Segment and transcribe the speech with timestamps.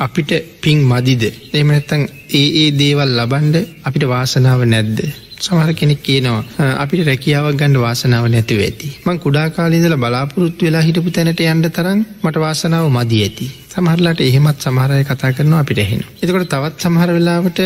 [0.00, 1.24] අපිට පින් මදිද?
[1.52, 2.02] එම නැත්තං
[2.32, 5.00] ඒ ඒ දේවල් ලබන්ඩ අපිට වාසනාව නැද්ද?
[5.38, 8.88] සමහර කෙනෙක් කියනවා අපිට රැකියාවක් ගණඩ වාසනාව නැතිව ඇති.
[9.04, 13.46] මං කුඩා කාලීදල බලාපොරොත්තු වෙලා හිටපු තැනට යන්ඩ තරම් මට වාසනාව මදී ඇති.
[13.72, 17.60] සමහරලාට එහෙමත් සමහරය කතා කරනවා අපිට එහෙන එතකොට තවත් සමහර වෙලාවට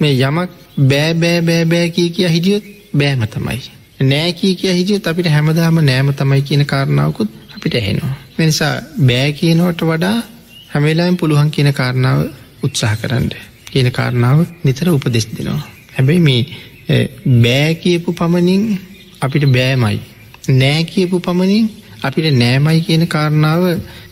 [0.00, 0.50] මේ යමක්
[0.84, 2.64] බෑ බෑ බෑ බෑ කිය කිය හිටියොත්
[2.94, 3.60] බෑම තමයි.
[4.04, 8.16] නෑ කිය කිය හිටියොත් අපිට හැමදාම නෑම තමයි කියන කාරණාවකුත් අපිට ඇහෙනවා.
[8.38, 10.16] මෙනිසා බෑ කියනවට වඩා
[10.68, 12.18] හැමේලාම් පුළුවන් කියන කාරණාව
[12.62, 13.28] උත්සාහ කරන්න
[13.66, 16.40] කියන කාරණාව නිතර උපදෙස් දෙනවා හැබැයි මේ
[17.36, 18.62] බෑ කියපු පමණින්
[19.20, 20.00] අපිට බෑමයි.
[20.50, 21.66] නෑ කියපු පමණින්
[22.02, 23.62] අපිට නෑමයි කියන කාරණාව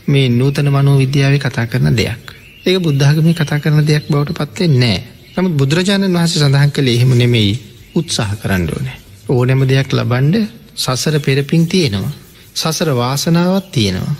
[0.06, 2.24] මේ නූතන මනෝ විද්‍යාව කතා කරන දෙයක්.
[2.66, 4.98] ඒක බුද්ධාගමේ කතා කරන දෙයක් බවට පත්වේ නෑ.
[5.34, 7.54] නමුත් බුදුරජාණන් වහස සඳහන් කළ එහෙම නෙමෙයි
[7.94, 8.98] උත්සාහ කරන්න ඕනෑ.
[9.28, 10.36] ඕනැම දෙයක් ලබන්ඩ
[10.76, 12.14] සසර පෙරපින් තියෙනවා.
[12.54, 14.16] සසර වාසනාවත් තියෙනවා.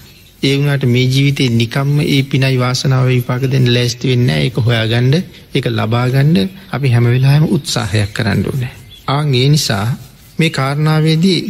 [0.47, 5.15] ඒ වුණට මේ ජීවිතේ නිකම්ම ඒ පිනයි වාසනාව විපාක දෙන්න ලෑස්ති වෙන්න එක හොයාගණ්ඩ
[5.55, 6.39] එක ලබාගණ්ඩ
[6.71, 8.75] අපි හැමවෙලාම උත්සාහයක් කරන්න ඕනෑ.
[9.09, 9.87] ආං ඒ නිසා
[10.39, 11.41] මේ කාරණාවේදී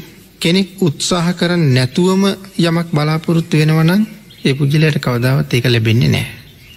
[0.41, 2.23] කෙනෙක් උත්සාහ කරන්න නැතුවම
[2.61, 4.03] යමක් බලාපොරොත්තු වෙනවනම්
[4.45, 6.27] ඒ පුද්ජලයට කවදාවත් ඒක ලැබෙන්නේ නෑ.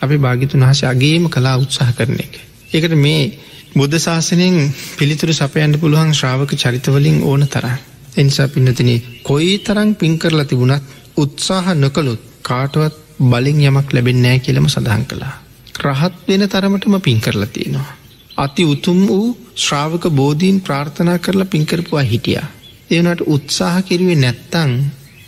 [0.01, 2.33] අපි භාගිතුන් හස අගේම කලා උත්සාහ කරන එක.
[2.71, 3.23] ඒකට මේ
[3.71, 4.57] බුද්ධ ශාසනයෙන්
[4.93, 7.75] පිළිතුරු සපයන්ට පුළුවන් ශ්‍රාවක චරිතවලින් ඕන තරම්.
[8.15, 8.91] එනිසා පින්නතින
[9.23, 10.83] කොයි තරං පින් කරලා තිබුණත්
[11.19, 15.35] උත්සාහ නොකළුත් කාටවත් බලින් යමක් ලැබෙන්නෑ කියලම සඳහන් කළා.
[15.79, 17.91] රහත් වෙන තරමටම පින් කරලා තියෙනවා.
[18.37, 22.47] අති උතුම් වූ ශ්‍රාවක බෝධීන් ප්‍රාර්ථනා කරලා පින්කරපුවා හිටියා.
[22.89, 24.71] ඒවනට උත්සාහ කිරුවේ නැත්තං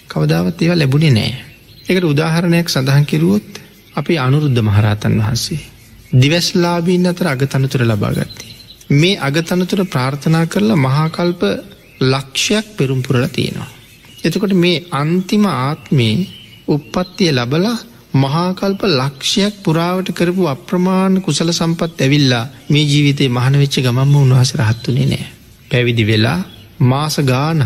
[0.07, 1.33] කවදාවත් ඒවා ලැබුණේ නෑ.
[1.89, 3.49] එකට උදාහරණයක් සඳහන් කිරුවොත්
[3.95, 5.59] අපි අනුරුද්ධ මහරහතන් වහන්සේ.
[6.13, 8.55] දිවස්ලාබීන් අතර අගතනතුර ලබාගත්තේ.
[8.91, 11.41] මේ අගතනතුර ප්‍රාර්ථනා කරලා මහාකල්ප
[12.03, 13.69] ලක්ෂයක් පෙරුම්පුරල තියෙනවා.
[14.23, 16.15] එතකොට මේ අන්තිම ආත්මේ
[16.67, 17.77] උප්පත්තිය ලබලා
[18.13, 25.25] මහාකල්ප ලක්ෂයක් පුරාවට කරපු අප්‍රමාණ කුසල සම්පත් ඇවිල්ලා මේ ජීවිතේ මහනවෙච්ච ගමම්ම උන්වහස රහත්තුනේ නෑ.
[25.71, 26.39] පැවිදි වෙලා
[26.81, 27.61] මාස ගාන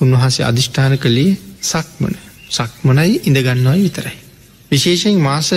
[0.00, 2.14] උන්වහසේ අධිෂ්ඨාන කළේ සක්මන
[2.50, 4.16] සක්මනයි ඉඳගන්නවයි විතරයි.
[4.70, 5.48] විශේෂයෙන් මාස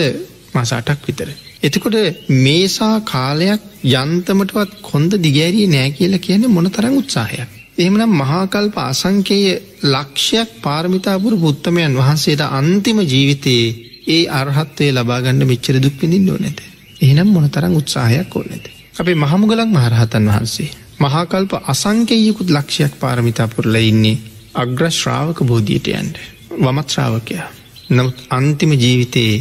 [0.53, 1.29] මාස අටක් විතර.
[1.63, 1.97] එතකොට
[2.37, 3.61] මේසා කාලයක්
[3.93, 7.56] යන්තමටවත් කොන්ද දිගෑරී නෑ කියලා කියන මොන තරං උත්සාහයක්.
[7.77, 9.45] එහෙමනම් මහාකල්ප අසංකේය
[9.85, 13.67] ලක්ෂයක් පාරමිතාපුර පුත්තමයන් වහන්සේට අන්තිම ජීවිතයේ
[14.07, 16.59] ඒ අර්හත්වය ලබාගන්න මෙච්චර දුක්පිඳින් ඕ නැත.
[17.01, 18.65] එහෙනම් මොනතරං උත්සාහයක් ඕ නැත.
[18.95, 20.69] අපේ මහමුගලක් මහරහතන් වහන්සේ.
[20.99, 24.21] මහාකල්ප අසංකයකුත් ලක්ෂයක් පාරමිතාපුරල ඉන්නේ
[24.55, 26.17] අග්‍රශ්‍රාවක බෝධියට යන්ට.
[26.57, 27.47] වමත්ශ්‍රාවකයා.
[27.89, 29.35] නමුත් අන්තිම ජීවිතයේ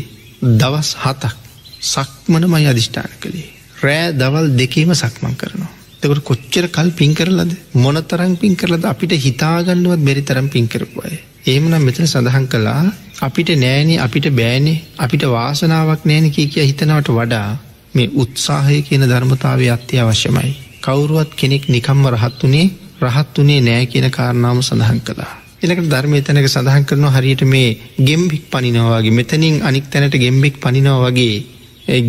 [0.55, 1.35] දවස් හතක්
[1.85, 3.49] සක්මනමයි අධිෂ්ඨාන කළේ.
[3.79, 5.76] රෑ දවල් දෙකීම සක්මන් කරනවා.
[6.01, 11.13] තකට කොච්චර කල් පින් කරලද මොන තරම් පින් කරලද අපිට හිතාගන්නවත් බැරි තරම් පින් කරපුය.
[11.45, 12.83] ඒමනම් මෙතන සඳහන් කළා
[13.21, 17.49] අපිට නෑනෙ අපිට බෑනෙ අපිට වාසනාවක් නෑන කිය කිය හිතනවට වඩා
[17.95, 20.51] මේ උත්සාහය කියන ධර්මතාවය අත්‍යවශ්‍යමයි.
[20.83, 22.67] කවුරුවත් කෙනෙක් නිකම්ම රහත්තුනේ
[23.01, 25.33] රහත් වනේ නෑ කියන කාරණාව සඳහන් කළා.
[25.63, 27.69] එනකට ධර්මය තැනක සඳහන් කරනවා හරියට මේ
[28.01, 31.37] ගෙම්බික් පනිනවාගේ මෙතනින් අනික් තැනට ගෙම්බෙක් පනිනව වගේ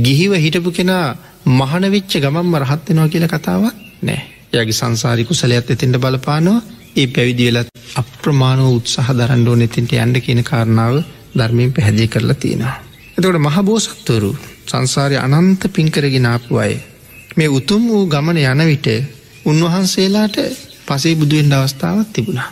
[0.02, 1.06] ගිහිව හිටපු කෙනා
[1.50, 4.22] මහනවිච්ච ගමම්ම රහත්වෙනවා කියල කතාවක් නෑ
[4.54, 6.60] යගේ සංසාරි කුසලයත් එතින්ට බලපානවා
[6.96, 10.96] ඒ පැවිදි වෙලත් අප්‍රමාණව උත්සාහ දරන්ඩෝ නෙතින්ට යන්ඩ කියන කාරණාව
[11.38, 12.76] ධර්මයෙන් පැහැදිි කරලා තියෙනවා.
[13.18, 14.32] එතකොට මහබෝසත්වරු
[14.68, 16.74] සංසාරය අනන්ත පින්කරගෙනාපු අය.
[17.38, 18.88] මේ උතුම් වූ ගමන යන විට
[19.46, 20.38] උන්වහන්සේලාට
[20.88, 22.50] පසේ බුදුුවෙන්ට අවස්ථාවත් තිබුණා.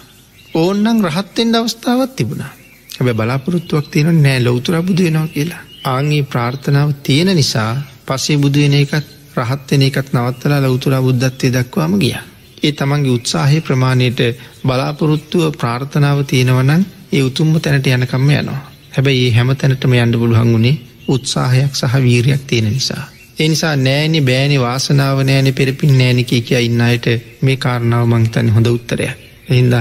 [0.54, 2.52] ඕන්නං රහත්තෙන්ට අවස්ථාවත් තිබුණා.
[2.90, 5.62] හැබ බලාපොරොත්තුවක් තියෙන නෑ ලොවතුර බුදුවෙනවා කියලා.
[5.86, 7.74] ආංගේ ප්‍රාර්ථනාව තියෙන නිසා
[8.08, 9.06] පසේ බුදුවෙන එකත්
[9.38, 12.16] රහත්වෙන එකත් නවත්තලා ලෞතුරා බුද්ධත්වය දක්වාම ගිය.
[12.64, 14.20] ඒ තමන්ගේ උත්සාහය ප්‍රමාණයට
[14.64, 18.62] බලාපොරොත්තුව ප්‍රාර්ථනාව තියෙනවනන් ඒ උතුම්ම තැනට යනකම්ම යනවා.
[18.92, 23.04] හැබැයි ඒ හැම තැනටම යන්ඩ බුළුහංගුණේ උත්සාහයක් සහ වීරයක් තියෙන නිසා.
[23.40, 27.08] එනිසා නෑනෙ බෑනි වාසනාව නෑනෙ පෙරපින් නෑනක කිය ඉන්න අයට
[27.42, 29.16] මේ කාරණාව මංතන්න හොඳ උත්තරයක්.
[29.50, 29.74] එහින්ද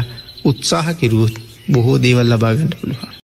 [0.45, 1.37] උත්සාහ කිරුවත්
[1.73, 3.13] බොහෝ දේවල් ලබාගන්නට පුළුවන්.